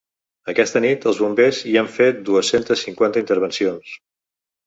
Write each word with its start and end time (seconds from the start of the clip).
Aquesta 0.53 0.79
nit, 0.85 1.03
els 1.11 1.19
bombers 1.23 1.59
hi 1.71 1.75
han 1.81 1.91
fet 1.97 2.23
dues-centes 2.29 2.85
cinquanta 2.87 3.23
intervencions. 3.25 3.93